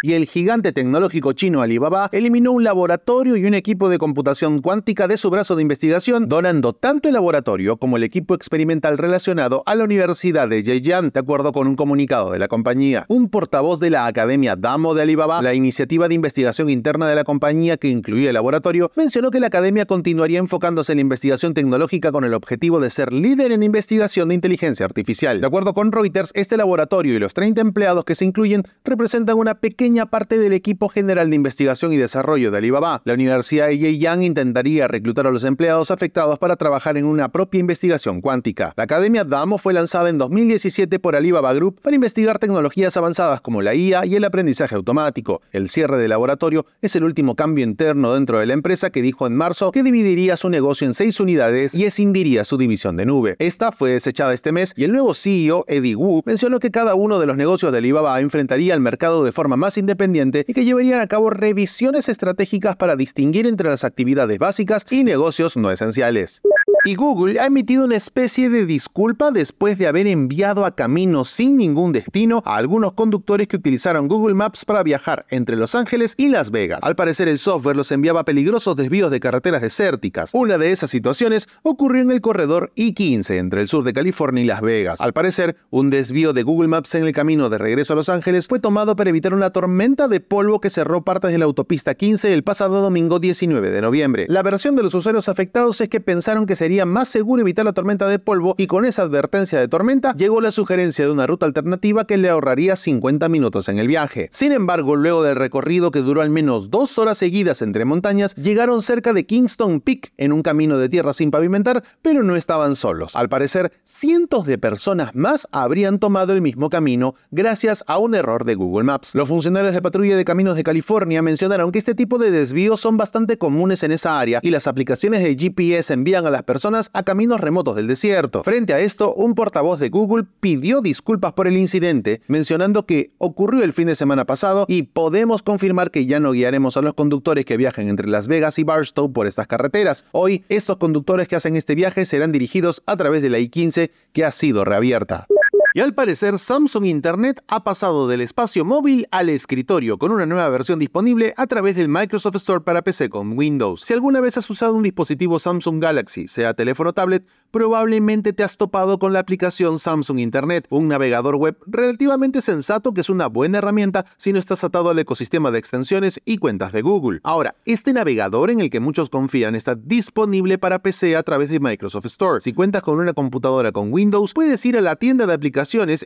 y 0.02 0.12
el 0.12 0.26
gigante 0.26 0.72
tecnológico 0.72 1.32
chino 1.32 1.62
Alibaba 1.62 2.08
eliminó 2.12 2.52
un 2.52 2.64
laboratorio 2.64 3.36
y 3.36 3.44
un 3.44 3.54
equipo 3.54 3.88
de 3.88 3.98
computación 3.98 4.60
cuántica 4.60 5.08
de 5.08 5.18
su 5.18 5.30
brazo 5.30 5.56
de 5.56 5.62
investigación, 5.62 6.28
donando 6.28 6.72
tanto 6.72 7.08
el 7.08 7.14
laboratorio 7.14 7.76
como 7.76 7.96
el 7.96 8.04
equipo 8.04 8.34
experimental 8.34 8.98
relacionado 8.98 9.62
a 9.66 9.74
la 9.74 9.84
Universidad 9.84 10.48
de 10.48 10.62
Zhejiang, 10.62 11.10
de 11.10 11.20
acuerdo 11.20 11.52
con 11.52 11.66
un 11.66 11.76
comunicado 11.76 12.30
de 12.30 12.38
la 12.38 12.48
compañía. 12.48 13.04
Un 13.08 13.28
portavoz 13.28 13.80
de 13.80 13.90
la 13.90 14.06
Academia 14.06 14.56
Damo 14.56 14.94
de 14.94 15.02
Alibaba, 15.02 15.42
la 15.42 15.54
iniciativa 15.54 16.08
de 16.08 16.14
investigación 16.14 16.70
interna 16.70 17.08
de 17.08 17.16
la 17.16 17.24
compañía 17.24 17.76
que 17.76 17.88
incluía 17.88 18.30
el 18.30 18.34
laboratorio, 18.34 18.92
mencionó 18.94 19.30
que 19.30 19.40
la 19.40 19.48
academia 19.48 19.86
continuaría 19.86 20.38
enfocándose 20.38 20.92
en 20.92 20.98
la 20.98 21.02
investigación 21.02 21.54
tecnológica 21.54 22.12
con 22.12 22.24
el 22.24 22.34
objetivo 22.34 22.80
de 22.80 22.90
ser 22.90 23.12
líder 23.12 23.52
en 23.52 23.62
investigación 23.62 24.28
de 24.28 24.34
inteligencia 24.34 24.86
artificial. 24.86 25.40
De 25.40 25.46
acuerdo 25.46 25.74
con 25.74 25.92
Reuters, 25.92 26.30
este 26.34 26.56
laboratorio 26.56 27.14
y 27.14 27.18
los 27.18 27.34
30 27.34 27.60
empleados 27.60 28.04
que 28.04 28.14
se 28.14 28.24
incluyen 28.24 28.62
representan 28.84 29.36
una 29.38 29.56
pequeña 29.56 29.87
parte 29.96 30.38
del 30.38 30.52
equipo 30.52 30.88
general 30.88 31.30
de 31.30 31.36
investigación 31.36 31.92
y 31.92 31.96
desarrollo 31.96 32.50
de 32.50 32.58
Alibaba. 32.58 33.02
La 33.04 33.14
Universidad 33.14 33.68
de 33.68 33.98
Yang 33.98 34.22
intentaría 34.22 34.86
reclutar 34.86 35.26
a 35.26 35.30
los 35.30 35.44
empleados 35.44 35.90
afectados 35.90 36.38
para 36.38 36.56
trabajar 36.56 36.96
en 36.96 37.04
una 37.04 37.30
propia 37.30 37.58
investigación 37.58 38.20
cuántica. 38.20 38.74
La 38.76 38.84
Academia 38.84 39.24
DAMO 39.24 39.58
fue 39.58 39.72
lanzada 39.72 40.08
en 40.08 40.18
2017 40.18 40.98
por 40.98 41.16
Alibaba 41.16 41.52
Group 41.54 41.80
para 41.80 41.96
investigar 41.96 42.38
tecnologías 42.38 42.96
avanzadas 42.96 43.40
como 43.40 43.62
la 43.62 43.74
IA 43.74 44.04
y 44.06 44.14
el 44.16 44.24
aprendizaje 44.24 44.74
automático. 44.74 45.40
El 45.52 45.68
cierre 45.68 45.98
del 45.98 46.10
laboratorio 46.10 46.66
es 46.82 46.94
el 46.94 47.04
último 47.04 47.34
cambio 47.34 47.64
interno 47.64 48.14
dentro 48.14 48.38
de 48.38 48.46
la 48.46 48.54
empresa 48.54 48.90
que 48.90 49.02
dijo 49.02 49.26
en 49.26 49.34
marzo 49.34 49.72
que 49.72 49.82
dividiría 49.82 50.36
su 50.36 50.50
negocio 50.50 50.86
en 50.86 50.94
seis 50.94 51.18
unidades 51.18 51.74
y 51.74 51.84
escindiría 51.84 52.44
su 52.44 52.58
división 52.58 52.96
de 52.96 53.06
nube. 53.06 53.36
Esta 53.38 53.72
fue 53.72 53.92
desechada 53.92 54.34
este 54.34 54.52
mes 54.52 54.74
y 54.76 54.84
el 54.84 54.92
nuevo 54.92 55.14
CEO, 55.14 55.64
Eddie 55.66 55.96
Wu, 55.96 56.22
mencionó 56.26 56.60
que 56.60 56.70
cada 56.70 56.94
uno 56.94 57.18
de 57.18 57.26
los 57.26 57.36
negocios 57.36 57.72
de 57.72 57.78
Alibaba 57.78 58.20
enfrentaría 58.20 58.74
al 58.74 58.80
mercado 58.80 59.24
de 59.24 59.32
forma 59.32 59.56
más 59.56 59.77
independiente 59.78 60.44
y 60.46 60.54
que 60.54 60.64
llevarían 60.64 61.00
a 61.00 61.06
cabo 61.06 61.30
revisiones 61.30 62.08
estratégicas 62.08 62.76
para 62.76 62.96
distinguir 62.96 63.46
entre 63.46 63.68
las 63.68 63.84
actividades 63.84 64.38
básicas 64.38 64.86
y 64.90 65.04
negocios 65.04 65.56
no 65.56 65.70
esenciales. 65.70 66.42
Y 66.88 66.94
Google 66.94 67.38
ha 67.38 67.44
emitido 67.44 67.84
una 67.84 67.96
especie 67.96 68.48
de 68.48 68.64
disculpa 68.64 69.30
después 69.30 69.76
de 69.76 69.88
haber 69.88 70.06
enviado 70.06 70.64
a 70.64 70.74
caminos 70.74 71.28
sin 71.28 71.58
ningún 71.58 71.92
destino 71.92 72.42
a 72.46 72.56
algunos 72.56 72.94
conductores 72.94 73.46
que 73.46 73.56
utilizaron 73.56 74.08
Google 74.08 74.32
Maps 74.32 74.64
para 74.64 74.82
viajar 74.82 75.26
entre 75.28 75.56
Los 75.56 75.74
Ángeles 75.74 76.14
y 76.16 76.30
Las 76.30 76.50
Vegas. 76.50 76.80
Al 76.82 76.96
parecer 76.96 77.28
el 77.28 77.36
software 77.36 77.76
los 77.76 77.92
enviaba 77.92 78.20
a 78.20 78.24
peligrosos 78.24 78.74
desvíos 78.74 79.10
de 79.10 79.20
carreteras 79.20 79.60
desérticas. 79.60 80.30
Una 80.32 80.56
de 80.56 80.72
esas 80.72 80.88
situaciones 80.88 81.46
ocurrió 81.62 82.00
en 82.00 82.10
el 82.10 82.22
corredor 82.22 82.72
I-15 82.74 83.36
entre 83.36 83.60
el 83.60 83.68
sur 83.68 83.84
de 83.84 83.92
California 83.92 84.42
y 84.42 84.46
Las 84.46 84.62
Vegas. 84.62 84.98
Al 85.02 85.12
parecer, 85.12 85.56
un 85.68 85.90
desvío 85.90 86.32
de 86.32 86.42
Google 86.42 86.68
Maps 86.68 86.94
en 86.94 87.04
el 87.04 87.12
camino 87.12 87.50
de 87.50 87.58
regreso 87.58 87.92
a 87.92 87.96
Los 87.96 88.08
Ángeles 88.08 88.48
fue 88.48 88.60
tomado 88.60 88.96
para 88.96 89.10
evitar 89.10 89.34
una 89.34 89.50
tormenta 89.50 90.08
de 90.08 90.20
polvo 90.20 90.62
que 90.62 90.70
cerró 90.70 91.04
partes 91.04 91.32
de 91.32 91.36
la 91.36 91.44
autopista 91.44 91.94
15 91.94 92.32
el 92.32 92.44
pasado 92.44 92.80
domingo 92.80 93.18
19 93.18 93.68
de 93.68 93.82
noviembre. 93.82 94.24
La 94.30 94.42
versión 94.42 94.74
de 94.74 94.82
los 94.82 94.94
usuarios 94.94 95.28
afectados 95.28 95.82
es 95.82 95.90
que 95.90 96.00
pensaron 96.00 96.46
que 96.46 96.56
sería 96.56 96.77
más 96.86 97.08
seguro 97.08 97.42
evitar 97.42 97.64
la 97.64 97.72
tormenta 97.72 98.08
de 98.08 98.18
polvo 98.18 98.54
y 98.58 98.66
con 98.66 98.84
esa 98.84 99.02
advertencia 99.02 99.58
de 99.58 99.68
tormenta 99.68 100.14
llegó 100.14 100.40
la 100.40 100.50
sugerencia 100.50 101.04
de 101.04 101.10
una 101.10 101.26
ruta 101.26 101.46
alternativa 101.46 102.06
que 102.06 102.16
le 102.16 102.28
ahorraría 102.28 102.76
50 102.76 103.28
minutos 103.28 103.68
en 103.68 103.78
el 103.78 103.88
viaje. 103.88 104.28
Sin 104.32 104.52
embargo, 104.52 104.96
luego 104.96 105.22
del 105.22 105.36
recorrido 105.36 105.90
que 105.90 106.02
duró 106.02 106.22
al 106.22 106.30
menos 106.30 106.70
dos 106.70 106.98
horas 106.98 107.18
seguidas 107.18 107.62
entre 107.62 107.84
montañas, 107.84 108.34
llegaron 108.34 108.82
cerca 108.82 109.12
de 109.12 109.26
Kingston 109.26 109.80
Peak 109.80 110.12
en 110.16 110.32
un 110.32 110.42
camino 110.42 110.78
de 110.78 110.88
tierra 110.88 111.12
sin 111.12 111.30
pavimentar, 111.30 111.82
pero 112.02 112.22
no 112.22 112.36
estaban 112.36 112.76
solos. 112.76 113.16
Al 113.16 113.28
parecer, 113.28 113.72
cientos 113.84 114.46
de 114.46 114.58
personas 114.58 115.14
más 115.14 115.48
habrían 115.52 115.98
tomado 115.98 116.32
el 116.32 116.42
mismo 116.42 116.70
camino 116.70 117.14
gracias 117.30 117.84
a 117.86 117.98
un 117.98 118.14
error 118.14 118.44
de 118.44 118.54
Google 118.54 118.84
Maps. 118.84 119.14
Los 119.14 119.28
funcionarios 119.28 119.74
de 119.74 119.82
patrulla 119.82 120.16
de 120.16 120.24
caminos 120.24 120.56
de 120.56 120.64
California 120.64 121.22
mencionaron 121.22 121.72
que 121.72 121.78
este 121.78 121.94
tipo 121.94 122.18
de 122.18 122.30
desvíos 122.30 122.80
son 122.80 122.96
bastante 122.96 123.38
comunes 123.38 123.82
en 123.82 123.92
esa 123.92 124.18
área 124.18 124.40
y 124.42 124.50
las 124.50 124.66
aplicaciones 124.66 125.22
de 125.22 125.36
GPS 125.36 125.92
envían 125.92 126.26
a 126.26 126.30
las 126.30 126.42
personas 126.42 126.67
a 126.74 127.02
caminos 127.02 127.40
remotos 127.40 127.76
del 127.76 127.86
desierto. 127.86 128.44
Frente 128.44 128.74
a 128.74 128.80
esto, 128.80 129.14
un 129.14 129.34
portavoz 129.34 129.80
de 129.80 129.88
Google 129.88 130.24
pidió 130.40 130.82
disculpas 130.82 131.32
por 131.32 131.46
el 131.46 131.56
incidente, 131.56 132.20
mencionando 132.28 132.84
que 132.84 133.12
ocurrió 133.18 133.64
el 133.64 133.72
fin 133.72 133.86
de 133.86 133.94
semana 133.94 134.26
pasado 134.26 134.66
y 134.68 134.82
podemos 134.82 135.42
confirmar 135.42 135.90
que 135.90 136.04
ya 136.04 136.20
no 136.20 136.32
guiaremos 136.32 136.76
a 136.76 136.82
los 136.82 136.94
conductores 136.94 137.46
que 137.46 137.56
viajen 137.56 137.88
entre 137.88 138.08
Las 138.08 138.28
Vegas 138.28 138.58
y 138.58 138.64
Barstow 138.64 139.12
por 139.12 139.26
estas 139.26 139.46
carreteras. 139.46 140.04
Hoy, 140.12 140.44
estos 140.48 140.76
conductores 140.76 141.26
que 141.26 141.36
hacen 141.36 141.56
este 141.56 141.74
viaje 141.74 142.04
serán 142.04 142.32
dirigidos 142.32 142.82
a 142.86 142.96
través 142.96 143.22
de 143.22 143.30
la 143.30 143.38
I-15 143.38 143.90
que 144.12 144.24
ha 144.24 144.30
sido 144.30 144.64
reabierta. 144.64 145.26
Y 145.74 145.80
al 145.80 145.92
parecer 145.92 146.38
Samsung 146.38 146.86
Internet 146.86 147.42
ha 147.46 147.62
pasado 147.62 148.08
del 148.08 148.22
espacio 148.22 148.64
móvil 148.64 149.06
al 149.10 149.28
escritorio 149.28 149.98
con 149.98 150.12
una 150.12 150.24
nueva 150.24 150.48
versión 150.48 150.78
disponible 150.78 151.34
a 151.36 151.46
través 151.46 151.76
del 151.76 151.88
Microsoft 151.88 152.36
Store 152.36 152.62
para 152.62 152.80
PC 152.80 153.10
con 153.10 153.36
Windows. 153.36 153.82
Si 153.82 153.92
alguna 153.92 154.22
vez 154.22 154.38
has 154.38 154.48
usado 154.48 154.74
un 154.74 154.82
dispositivo 154.82 155.38
Samsung 155.38 155.82
Galaxy, 155.82 156.26
sea 156.26 156.54
teléfono 156.54 156.90
o 156.90 156.92
tablet, 156.94 157.26
probablemente 157.50 158.32
te 158.32 158.42
has 158.44 158.56
topado 158.56 158.98
con 158.98 159.12
la 159.12 159.18
aplicación 159.18 159.78
Samsung 159.78 160.20
Internet, 160.20 160.66
un 160.70 160.88
navegador 160.88 161.36
web 161.36 161.58
relativamente 161.66 162.40
sensato 162.40 162.94
que 162.94 163.02
es 163.02 163.10
una 163.10 163.26
buena 163.26 163.58
herramienta 163.58 164.06
si 164.16 164.32
no 164.32 164.38
estás 164.38 164.64
atado 164.64 164.88
al 164.88 164.98
ecosistema 164.98 165.50
de 165.50 165.58
extensiones 165.58 166.18
y 166.24 166.38
cuentas 166.38 166.72
de 166.72 166.80
Google. 166.80 167.20
Ahora, 167.24 167.56
este 167.66 167.92
navegador 167.92 168.50
en 168.50 168.60
el 168.60 168.70
que 168.70 168.80
muchos 168.80 169.10
confían 169.10 169.54
está 169.54 169.74
disponible 169.74 170.56
para 170.56 170.78
PC 170.78 171.14
a 171.14 171.22
través 171.22 171.50
de 171.50 171.60
Microsoft 171.60 172.06
Store. 172.06 172.40
Si 172.40 172.54
cuentas 172.54 172.80
con 172.80 172.98
una 172.98 173.12
computadora 173.12 173.70
con 173.70 173.92
Windows, 173.92 174.32
puedes 174.32 174.64
ir 174.64 174.78
a 174.78 174.80
la 174.80 174.96
tienda 174.96 175.26
de 175.26 175.34
aplicaciones 175.34 175.57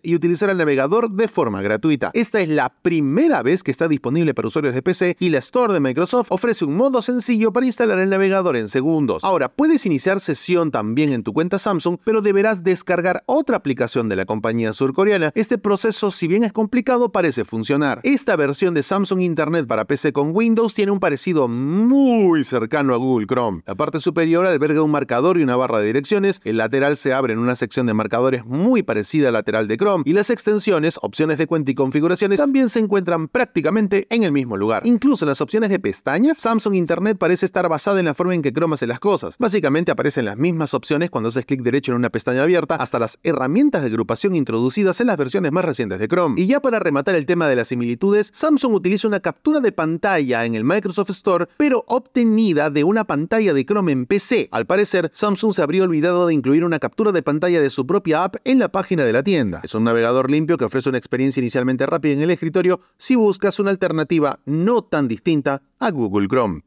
y 0.03 0.15
utilizar 0.15 0.49
el 0.51 0.57
navegador 0.57 1.11
de 1.11 1.29
forma 1.29 1.61
gratuita. 1.61 2.11
Esta 2.15 2.41
es 2.41 2.49
la 2.49 2.71
primera 2.71 3.43
vez 3.43 3.63
que 3.63 3.71
está 3.71 3.87
disponible 3.87 4.33
para 4.33 4.49
usuarios 4.49 4.75
de 4.75 4.83
PC 4.83 5.17
y 5.19 5.29
la 5.29 5.39
Store 5.39 5.75
de 5.75 5.81
Microsoft 5.81 6.29
ofrece 6.31 6.65
un 6.65 6.75
modo 6.75 7.03
sencillo 7.03 7.53
para 7.53 7.67
instalar 7.67 7.99
el 7.99 8.09
navegador 8.09 8.57
en 8.57 8.69
segundos. 8.69 9.23
Ahora, 9.25 9.51
puedes 9.51 9.85
iniciar 9.85 10.21
sesión 10.21 10.71
también 10.71 11.13
en 11.13 11.23
tu 11.23 11.33
cuenta 11.33 11.59
Samsung, 11.59 11.99
pero 12.03 12.23
deberás 12.23 12.65
descargar 12.65 13.25
otra 13.27 13.57
aplicación 13.59 14.09
de 14.09 14.17
la 14.17 14.25
compañía 14.25 14.73
surcoreana. 14.73 15.33
Este 15.35 15.59
proceso, 15.59 16.11
si 16.11 16.29
bien 16.29 16.45
es 16.45 16.53
complicado, 16.53 17.13
parece 17.13 17.45
funcionar. 17.45 18.01
Esta 18.05 18.37
versión 18.37 18.73
de 18.73 18.83
Samsung 18.83 19.21
Internet 19.21 19.67
para 19.67 19.85
PC 19.85 20.13
con 20.13 20.35
Windows 20.35 20.75
tiene 20.75 20.93
un 20.93 21.01
parecido 21.01 21.47
muy 21.49 22.43
cercano 22.45 22.95
a 22.95 22.97
Google 22.97 23.27
Chrome. 23.27 23.63
La 23.67 23.75
parte 23.75 24.01
superior 24.01 24.47
alberga 24.47 24.83
un 24.83 24.91
marcador 24.91 25.39
y 25.39 25.43
una 25.43 25.57
barra 25.57 25.81
de 25.81 25.87
direcciones, 25.87 26.41
el 26.45 26.57
lateral 26.57 26.97
se 26.97 27.13
abre 27.13 27.35
en 27.35 27.39
una 27.39 27.55
sección 27.55 27.87
de 27.87 27.95
marcadores 27.95 28.47
muy 28.47 28.83
parecida 28.83 29.29
a 29.29 29.33
la 29.33 29.42
lateral 29.43 29.67
de 29.67 29.77
Chrome 29.77 30.05
y 30.07 30.13
las 30.13 30.31
extensiones, 30.31 31.01
opciones 31.03 31.37
de 31.37 31.49
cuenta 31.49 31.73
y 31.73 31.75
configuraciones 31.75 32.39
también 32.39 32.69
se 32.69 32.79
encuentran 32.79 33.27
prácticamente 33.27 34.07
en 34.09 34.23
el 34.23 34.31
mismo 34.31 34.57
lugar. 34.57 34.83
Incluso 34.87 35.27
las 35.27 35.41
opciones 35.41 35.69
de 35.69 35.81
pestañas, 35.81 36.39
Samsung 36.39 36.77
Internet 36.77 37.19
parece 37.19 37.45
estar 37.45 37.69
basada 37.69 37.99
en 37.99 38.07
la 38.07 38.15
forma 38.15 38.37
en 38.37 38.43
que 38.43 38.53
Chrome 38.53 38.75
hace 38.75 38.87
las 38.87 39.01
cosas. 39.01 39.37
Básicamente 39.39 39.91
aparecen 39.91 40.27
las 40.27 40.37
mismas 40.37 40.75
opciones 40.75 41.11
cuando 41.11 41.31
haces 41.31 41.45
clic 41.45 41.63
derecho 41.63 41.91
en 41.91 41.99
una 41.99 42.11
pestaña 42.11 42.45
abierta, 42.45 42.77
hasta 42.77 43.01
las 43.01 43.19
herramientas 43.25 43.83
de 43.83 43.89
agrupación 43.89 44.37
introducidas 44.37 45.01
en 45.01 45.09
las 45.09 45.17
versiones 45.17 45.51
más 45.51 45.65
recientes 45.65 45.99
de 45.99 46.07
Chrome. 46.07 46.41
Y 46.41 46.47
ya 46.47 46.61
para 46.61 46.79
rematar 46.79 47.17
el 47.17 47.27
tema 47.27 47.49
de 47.49 47.57
las 47.57 47.67
similitudes, 47.67 48.31
Samsung 48.33 48.75
utiliza 48.75 49.09
una 49.09 49.19
captura 49.19 49.59
de 49.59 49.73
pantalla 49.73 50.45
en 50.45 50.55
el 50.55 50.63
Microsoft 50.63 51.11
Store, 51.11 51.49
pero 51.57 51.85
obtenida 51.89 52.71
de 52.71 52.85
una 52.85 53.09
pantalla 53.09 53.53
de 53.53 53.67
Chrome 53.67 53.91
en 53.91 54.07
PC. 54.07 54.49
Al 54.53 54.67
parecer, 54.67 55.11
Samsung 55.13 55.53
se 55.53 55.63
habría 55.63 55.83
olvidado 55.83 56.29
de 56.29 56.35
incluir 56.35 56.65
una 56.65 56.79
captura 56.79 57.11
de 57.11 57.25
pantalla 57.25 57.61
de 57.61 57.71
su 57.71 57.85
propia 57.89 58.23
app 58.23 58.37
en 58.45 58.61
la 58.61 58.71
página 58.71 59.05
de 59.05 59.13
la 59.13 59.25
tienda. 59.25 59.32
Es 59.63 59.75
un 59.75 59.85
navegador 59.85 60.31
limpio 60.31 60.59
que 60.59 60.67
ofrece 60.67 60.91
una 60.91 60.99
experiencia 60.99 61.41
inicialmente 61.41 61.87
rápida 61.87 62.13
en 62.13 62.21
el 62.21 62.31
escritorio 62.31 62.81
si 62.99 63.17
buscas 63.17 63.59
una 63.59 63.71
alternativa 63.71 64.41
no 64.45 64.83
tan 64.83 65.09
distinta 65.09 65.63
a 65.79 65.91
Google 65.91 66.29
Chrome. 66.29 66.61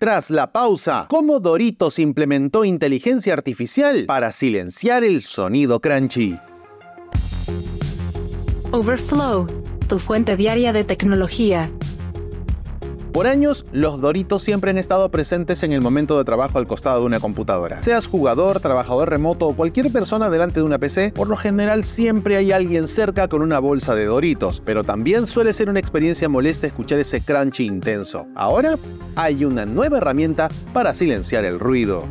Tras 0.00 0.28
la 0.28 0.52
pausa, 0.52 1.06
¿cómo 1.08 1.40
Doritos 1.40 1.98
implementó 1.98 2.64
inteligencia 2.64 3.32
artificial 3.32 4.04
para 4.06 4.32
silenciar 4.32 5.02
el 5.02 5.22
sonido 5.22 5.80
crunchy? 5.80 6.38
Overflow, 8.72 9.46
tu 9.88 9.98
fuente 9.98 10.36
diaria 10.36 10.74
de 10.74 10.84
tecnología. 10.84 11.72
Por 13.12 13.26
años, 13.26 13.64
los 13.72 14.00
Doritos 14.00 14.42
siempre 14.42 14.70
han 14.70 14.78
estado 14.78 15.10
presentes 15.10 15.64
en 15.64 15.72
el 15.72 15.80
momento 15.80 16.16
de 16.16 16.24
trabajo 16.24 16.58
al 16.58 16.68
costado 16.68 17.00
de 17.00 17.06
una 17.06 17.18
computadora. 17.18 17.82
Seas 17.82 18.06
jugador, 18.06 18.60
trabajador 18.60 19.10
remoto 19.10 19.48
o 19.48 19.56
cualquier 19.56 19.90
persona 19.90 20.30
delante 20.30 20.60
de 20.60 20.66
una 20.66 20.78
PC, 20.78 21.12
por 21.12 21.28
lo 21.28 21.36
general 21.36 21.82
siempre 21.82 22.36
hay 22.36 22.52
alguien 22.52 22.86
cerca 22.86 23.26
con 23.26 23.42
una 23.42 23.58
bolsa 23.58 23.96
de 23.96 24.04
Doritos, 24.04 24.62
pero 24.64 24.84
también 24.84 25.26
suele 25.26 25.52
ser 25.52 25.68
una 25.68 25.80
experiencia 25.80 26.28
molesta 26.28 26.68
escuchar 26.68 27.00
ese 27.00 27.20
crunchy 27.20 27.66
intenso. 27.66 28.28
Ahora 28.36 28.78
hay 29.16 29.44
una 29.44 29.66
nueva 29.66 29.98
herramienta 29.98 30.48
para 30.72 30.94
silenciar 30.94 31.44
el 31.44 31.58
ruido. 31.58 32.06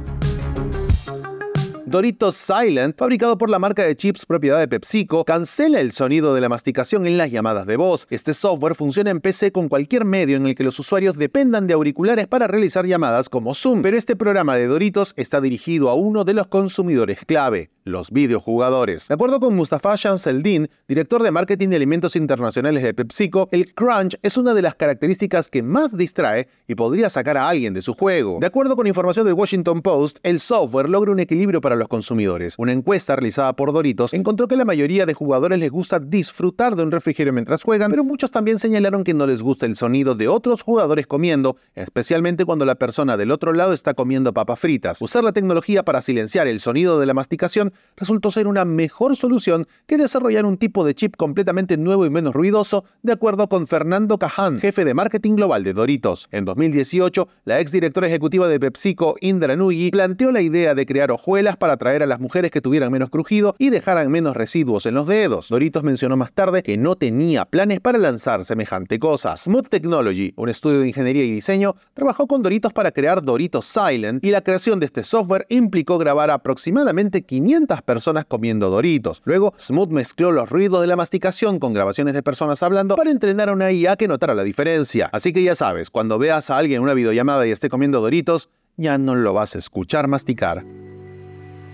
Doritos 1.90 2.36
Silent, 2.36 2.96
fabricado 2.96 3.40
por 3.40 3.50
la 3.50 3.58
marca 3.58 3.84
de 3.84 3.96
chips 3.96 4.28
propiedad 4.28 4.60
de 4.60 4.68
PepsiCo, 4.68 5.26
cancela 5.26 5.80
el 5.80 5.92
sonido 5.92 6.36
de 6.36 6.42
la 6.42 6.48
masticación 6.48 7.08
en 7.08 7.18
las 7.18 7.32
llamadas 7.32 7.66
de 7.66 7.78
voz. 7.78 8.06
Este 8.12 8.36
software 8.36 8.76
funciona 8.76 9.10
en 9.10 9.22
PC 9.22 9.52
con 9.52 9.70
cualquier 9.70 10.06
medio 10.06 10.38
en 10.38 10.46
el 10.46 10.54
que 10.54 10.64
los 10.64 10.78
usuarios 10.78 11.18
dependan 11.18 11.66
de 11.66 11.74
auriculares 11.74 12.28
para 12.28 12.46
realizar 12.46 12.86
llamadas 12.86 13.28
como 13.28 13.56
Zoom, 13.56 13.82
pero 13.82 13.98
este 13.98 14.16
programa 14.16 14.56
de 14.56 14.68
Doritos 14.68 15.14
está 15.18 15.42
dirigido 15.42 15.90
a 15.90 15.96
uno 15.96 16.26
de 16.26 16.36
los 16.36 16.46
consumidores 16.46 17.26
clave, 17.26 17.72
los 17.90 18.12
videojugadores. 18.12 19.08
De 19.08 19.16
acuerdo 19.16 19.40
con 19.40 19.56
Mustafa 19.56 19.96
Shamseldin, 19.96 20.70
director 20.88 21.22
de 21.22 21.32
marketing 21.32 21.70
de 21.70 21.76
alimentos 21.76 22.16
internacionales 22.16 22.84
de 22.84 22.94
PepsiCo, 22.94 23.50
el 23.52 23.74
crunch 23.74 24.18
es 24.22 24.38
una 24.38 24.54
de 24.54 24.62
las 24.62 24.76
características 24.76 25.50
que 25.50 25.64
más 25.64 25.98
distrae 25.98 26.48
y 26.68 26.76
podría 26.76 27.10
sacar 27.10 27.38
a 27.38 27.50
alguien 27.50 27.74
de 27.74 27.82
su 27.82 27.94
juego. 27.94 28.38
De 28.40 28.48
acuerdo 28.48 28.76
con 28.76 28.88
información 28.88 29.26
del 29.26 29.34
Washington 29.34 29.82
Post, 29.82 30.20
el 30.24 30.40
software 30.40 30.90
logra 30.90 31.12
un 31.12 31.20
equilibrio 31.20 31.62
para 31.62 31.76
los 31.76 31.88
consumidores. 31.88 32.56
Una 32.58 32.72
encuesta 32.72 33.16
realizada 33.16 33.54
por 33.54 33.74
Doritos 33.74 34.14
encontró 34.14 34.48
que 34.48 34.56
la 34.56 34.66
mayoría 34.66 35.06
de 35.06 35.14
jugadores 35.14 35.60
les 35.60 35.72
gusta 35.72 36.00
disfrutar 36.00 36.76
de 36.76 36.84
un 36.84 36.92
refrigerio 36.92 37.34
mientras 37.34 37.64
juegan, 37.64 37.92
pero 37.92 38.04
muchos 38.04 38.32
también 38.32 38.60
señalaron 38.60 39.04
que 39.04 39.14
no 39.14 39.28
les 39.28 39.42
gusta 39.42 39.66
el 39.66 39.76
sonido 39.76 40.16
de 40.16 40.28
otros 40.28 40.62
jugadores 40.62 41.08
comiendo, 41.08 41.58
especialmente 41.76 42.46
cuando 42.46 42.66
la 42.66 42.76
persona 42.76 43.18
del 43.18 43.32
otro 43.32 43.54
lado 43.54 43.74
está 43.74 43.94
comiendo 43.94 44.34
papas 44.34 44.60
fritas. 44.60 45.02
Usar 45.02 45.24
la 45.24 45.34
tecnología 45.34 45.84
para 45.84 46.02
silenciar 46.02 46.48
el 46.48 46.60
sonido 46.60 47.00
de 47.00 47.06
la 47.06 47.14
masticación 47.14 47.74
resultó 48.00 48.32
ser 48.32 48.48
una 48.48 48.66
mejor 48.66 49.16
solución 49.16 49.68
que 49.86 49.98
desarrollar 49.98 50.46
un 50.46 50.58
tipo 50.58 50.86
de 50.86 50.96
chip 50.96 51.16
completamente 51.18 51.78
nuevo 51.78 52.06
y 52.06 52.10
menos 52.10 52.34
ruidoso, 52.34 52.86
de 53.04 53.14
acuerdo 53.14 53.50
con 53.50 53.68
Fernando 53.68 54.18
Caján, 54.18 54.60
jefe 54.60 54.86
de 54.86 54.94
marketing 54.94 55.36
global 55.36 55.64
de 55.64 55.74
Doritos. 55.74 56.28
En 56.32 56.46
2018, 56.46 57.28
la 57.46 57.60
ex 57.60 57.72
directora 57.72 58.08
ejecutiva 58.08 58.48
de 58.48 58.60
PepsiCo, 58.60 59.16
Indra 59.22 59.56
Nui, 59.56 59.92
planteó 59.92 60.32
la 60.32 60.42
idea 60.42 60.76
de 60.76 60.86
crear 60.86 61.12
hojuelas 61.12 61.58
para 61.58 61.74
atraer 61.74 62.04
a 62.04 62.08
las 62.08 62.20
mujeres 62.20 62.52
que 62.52 62.62
tuvieran 62.62 62.92
menos 62.92 63.10
crujido 63.10 63.56
y 63.58 63.70
dejaran 63.70 64.10
menos 64.10 64.36
residuos 64.36 64.86
en 64.86 64.96
los 64.96 65.08
dedos. 65.08 65.50
Doritos 65.50 65.84
mencionó 65.84 66.18
más 66.18 66.34
tarde 66.34 66.64
que 66.64 66.78
no 66.78 66.96
tenía 66.96 67.46
planes 67.46 67.80
para 67.80 67.98
lanzar 67.98 68.46
semejante 68.46 69.00
cosa. 69.00 69.36
Smooth 69.36 69.68
Technology, 69.68 70.34
un 70.36 70.50
estudio 70.50 70.80
de 70.80 70.88
ingeniería 70.88 71.24
y 71.24 71.32
diseño, 71.32 71.76
trabajó 71.94 72.28
con 72.28 72.42
Doritos 72.42 72.74
para 72.74 72.92
crear 72.92 73.24
Doritos 73.24 73.66
Silent 73.66 74.24
y 74.24 74.32
la 74.32 74.42
creación 74.42 74.80
de 74.80 74.86
este 74.86 75.04
software 75.04 75.46
implicó 75.50 75.98
grabar 75.98 76.32
aproximadamente 76.32 77.24
500 77.24 77.69
personas 77.82 78.26
comiendo 78.26 78.70
Doritos. 78.70 79.22
Luego, 79.26 79.54
Smooth 79.60 79.90
mezcló 79.90 80.32
los 80.32 80.50
ruidos 80.50 80.82
de 80.82 80.88
la 80.88 80.96
masticación 80.96 81.60
con 81.60 81.74
grabaciones 81.74 82.14
de 82.14 82.24
personas 82.24 82.62
hablando 82.64 82.96
para 82.96 83.12
entrenar 83.12 83.50
a 83.50 83.54
una 83.54 83.72
IA 83.72 83.96
que 83.96 84.08
notara 84.08 84.34
la 84.34 84.44
diferencia. 84.44 85.10
Así 85.12 85.32
que 85.32 85.44
ya 85.44 85.56
sabes, 85.56 85.90
cuando 85.90 86.20
veas 86.20 86.50
a 86.50 86.58
alguien 86.58 86.78
en 86.78 86.84
una 86.84 86.94
videollamada 86.94 87.48
y 87.48 87.52
esté 87.52 87.70
comiendo 87.70 88.02
Doritos, 88.02 88.50
ya 88.78 88.98
no 88.98 89.16
lo 89.16 89.34
vas 89.34 89.56
a 89.56 89.60
escuchar 89.60 90.08
masticar. 90.08 90.66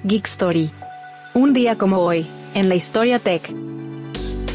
Geek 0.03 0.25
Story. 0.25 0.69
Un 1.33 1.53
día 1.53 1.77
como 1.77 1.99
hoy, 1.99 2.27
en 2.53 2.69
la 2.69 2.75
historia 2.75 3.19
tech. 3.19 3.51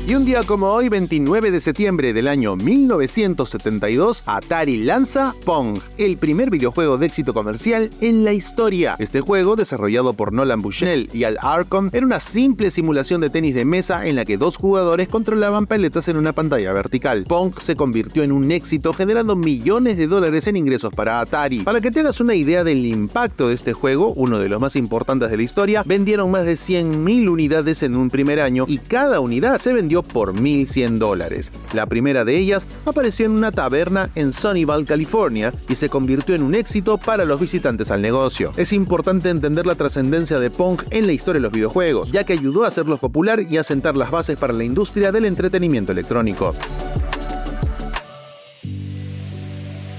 Y 0.06 0.14
un 0.16 0.24
día 0.24 0.42
como 0.42 0.66
hoy, 0.72 0.88
29 0.88 1.52
de 1.52 1.60
septiembre 1.60 2.12
del 2.12 2.26
año 2.26 2.56
1972, 2.56 4.24
Atari 4.26 4.78
lanza 4.78 5.36
Pong, 5.44 5.78
el 5.98 6.16
primer 6.16 6.50
videojuego 6.50 6.98
de 6.98 7.06
éxito 7.06 7.32
comercial 7.32 7.90
en 8.00 8.24
la 8.24 8.32
historia. 8.32 8.96
Este 8.98 9.20
juego, 9.20 9.54
desarrollado 9.54 10.14
por 10.14 10.32
Nolan 10.32 10.62
Bushnell 10.62 11.08
y 11.12 11.24
Al 11.24 11.38
Arcon, 11.40 11.90
era 11.92 12.04
una 12.04 12.18
simple 12.18 12.72
simulación 12.72 13.20
de 13.20 13.30
tenis 13.30 13.54
de 13.54 13.64
mesa 13.64 14.04
en 14.06 14.16
la 14.16 14.24
que 14.24 14.36
dos 14.36 14.56
jugadores 14.56 15.06
controlaban 15.06 15.66
paletas 15.66 16.08
en 16.08 16.16
una 16.16 16.32
pantalla 16.32 16.72
vertical. 16.72 17.24
Pong 17.28 17.54
se 17.60 17.76
convirtió 17.76 18.24
en 18.24 18.32
un 18.32 18.50
éxito 18.50 18.92
generando 18.92 19.36
millones 19.36 19.96
de 19.96 20.08
dólares 20.08 20.48
en 20.48 20.56
ingresos 20.56 20.92
para 20.92 21.20
Atari. 21.20 21.60
Para 21.60 21.80
que 21.80 21.92
te 21.92 22.00
hagas 22.00 22.20
una 22.20 22.34
idea 22.34 22.64
del 22.64 22.84
impacto 22.84 23.48
de 23.48 23.54
este 23.54 23.74
juego, 23.74 24.12
uno 24.14 24.40
de 24.40 24.48
los 24.48 24.60
más 24.60 24.74
importantes 24.74 25.30
de 25.30 25.36
la 25.36 25.42
historia, 25.42 25.84
vendieron 25.86 26.32
más 26.32 26.46
de 26.46 26.54
100.000 26.54 27.28
unidades 27.28 27.84
en 27.84 27.94
un 27.94 28.10
primer 28.10 28.40
año 28.40 28.64
y 28.66 28.78
cada 28.78 29.20
unidad 29.20 29.60
se 29.60 29.72
vendió 29.72 29.89
por 30.02 30.32
1.100 30.32 30.98
dólares. 30.98 31.50
La 31.72 31.86
primera 31.86 32.24
de 32.24 32.38
ellas 32.38 32.66
apareció 32.86 33.26
en 33.26 33.32
una 33.32 33.50
taberna 33.50 34.10
en 34.14 34.32
Sunnyvale, 34.32 34.84
California, 34.84 35.52
y 35.68 35.74
se 35.74 35.88
convirtió 35.88 36.34
en 36.34 36.42
un 36.42 36.54
éxito 36.54 36.96
para 36.96 37.24
los 37.24 37.40
visitantes 37.40 37.90
al 37.90 38.00
negocio. 38.00 38.52
Es 38.56 38.72
importante 38.72 39.28
entender 39.28 39.66
la 39.66 39.74
trascendencia 39.74 40.38
de 40.38 40.50
Pong 40.50 40.80
en 40.90 41.06
la 41.06 41.12
historia 41.12 41.40
de 41.40 41.42
los 41.42 41.52
videojuegos, 41.52 42.12
ya 42.12 42.24
que 42.24 42.32
ayudó 42.32 42.64
a 42.64 42.68
hacerlos 42.68 43.00
popular 43.00 43.44
y 43.48 43.56
a 43.56 43.64
sentar 43.64 43.96
las 43.96 44.10
bases 44.10 44.38
para 44.38 44.52
la 44.52 44.64
industria 44.64 45.12
del 45.12 45.24
entretenimiento 45.24 45.92
electrónico. 45.92 46.54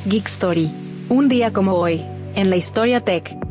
Geek 0.06 0.28
Story. 0.28 0.72
Un 1.10 1.28
día 1.28 1.54
como 1.54 1.74
hoy, 1.74 2.02
en 2.36 2.50
la 2.50 2.56
historia 2.56 3.02
tech. 3.02 3.51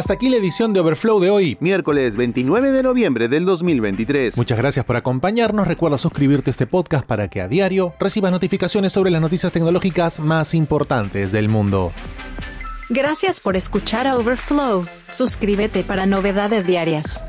Hasta 0.00 0.14
aquí 0.14 0.30
la 0.30 0.38
edición 0.38 0.72
de 0.72 0.80
Overflow 0.80 1.20
de 1.20 1.28
hoy, 1.28 1.58
miércoles 1.60 2.16
29 2.16 2.72
de 2.72 2.82
noviembre 2.82 3.28
del 3.28 3.44
2023. 3.44 4.34
Muchas 4.38 4.56
gracias 4.56 4.82
por 4.86 4.96
acompañarnos. 4.96 5.68
Recuerda 5.68 5.98
suscribirte 5.98 6.48
a 6.48 6.52
este 6.52 6.66
podcast 6.66 7.04
para 7.04 7.28
que 7.28 7.42
a 7.42 7.48
diario 7.48 7.92
recibas 8.00 8.32
notificaciones 8.32 8.92
sobre 8.92 9.10
las 9.10 9.20
noticias 9.20 9.52
tecnológicas 9.52 10.18
más 10.18 10.54
importantes 10.54 11.32
del 11.32 11.50
mundo. 11.50 11.92
Gracias 12.88 13.40
por 13.40 13.56
escuchar 13.56 14.06
a 14.06 14.16
Overflow. 14.16 14.86
Suscríbete 15.10 15.84
para 15.84 16.06
novedades 16.06 16.66
diarias. 16.66 17.20